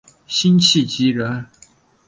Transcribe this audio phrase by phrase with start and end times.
[0.25, 1.45] 辛弃疾人。